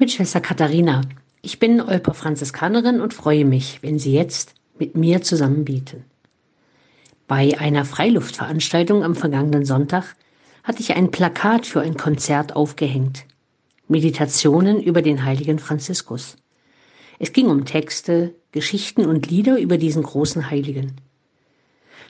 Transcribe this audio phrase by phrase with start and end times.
[0.00, 1.02] mit Schwester Katharina.
[1.42, 6.06] Ich bin Olper Franziskanerin und freue mich, wenn Sie jetzt mit mir zusammen beten.
[7.28, 10.16] Bei einer Freiluftveranstaltung am vergangenen Sonntag
[10.64, 13.26] hatte ich ein Plakat für ein Konzert aufgehängt.
[13.88, 16.38] Meditationen über den heiligen Franziskus.
[17.18, 20.96] Es ging um Texte, Geschichten und Lieder über diesen großen Heiligen.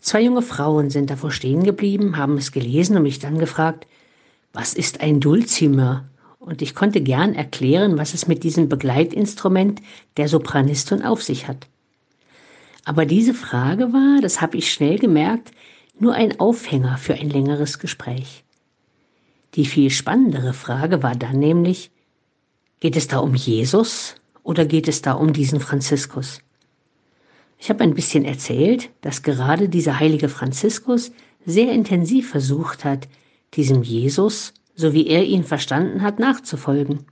[0.00, 3.86] Zwei junge Frauen sind davor stehen geblieben, haben es gelesen und mich dann gefragt,
[4.52, 6.08] was ist ein Dulcimer?
[6.46, 9.82] Und ich konnte gern erklären, was es mit diesem Begleitinstrument
[10.16, 11.66] der Sopranistin auf sich hat.
[12.84, 15.50] Aber diese Frage war, das habe ich schnell gemerkt,
[15.98, 18.44] nur ein Aufhänger für ein längeres Gespräch.
[19.54, 21.90] Die viel spannendere Frage war dann nämlich,
[22.78, 26.42] geht es da um Jesus oder geht es da um diesen Franziskus?
[27.58, 31.10] Ich habe ein bisschen erzählt, dass gerade dieser heilige Franziskus
[31.44, 33.08] sehr intensiv versucht hat,
[33.54, 37.06] diesem Jesus, so wie er ihn verstanden hat, nachzufolgen.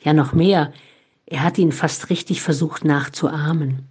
[0.00, 0.72] Ja, noch mehr,
[1.26, 3.86] er hat ihn fast richtig versucht nachzuahmen.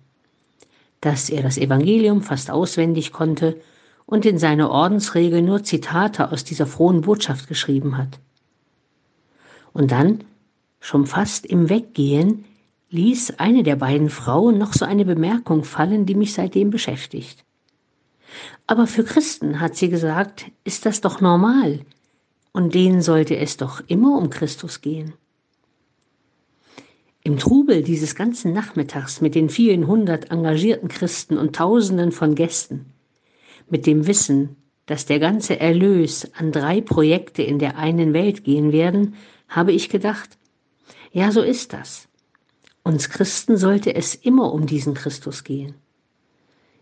[1.02, 3.60] Dass er das Evangelium fast auswendig konnte
[4.06, 8.20] und in seine Ordensregel nur Zitate aus dieser frohen Botschaft geschrieben hat.
[9.72, 10.24] Und dann,
[10.80, 12.46] schon fast im Weggehen,
[12.90, 17.44] ließ eine der beiden Frauen noch so eine Bemerkung fallen, die mich seitdem beschäftigt.
[18.68, 21.80] Aber für Christen, hat sie gesagt, ist das doch normal,
[22.54, 25.14] und denen sollte es doch immer um Christus gehen.
[27.24, 32.86] Im Trubel dieses ganzen Nachmittags mit den vielen hundert engagierten Christen und Tausenden von Gästen,
[33.70, 38.72] mit dem Wissen, dass der ganze Erlös an drei Projekte in der einen Welt gehen
[38.72, 39.16] werden,
[39.48, 40.38] habe ich gedacht,
[41.12, 42.08] ja, so ist das.
[42.84, 45.76] Uns Christen sollte es immer um diesen Christus gehen.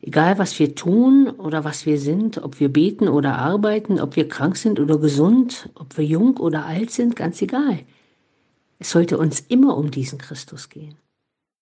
[0.02, 4.28] Egal was wir tun oder was wir sind, ob wir beten oder arbeiten, ob wir
[4.28, 7.80] krank sind oder gesund, ob wir jung oder alt sind, ganz egal.
[8.80, 10.98] Es sollte uns immer um diesen Christus gehen.